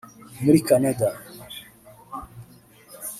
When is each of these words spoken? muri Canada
muri 0.43 0.59
Canada 0.67 1.07